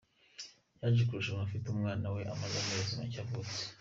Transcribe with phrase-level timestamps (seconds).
[0.79, 3.59] Yaje kurushanwa afite umwana we umaze amezi make avutse.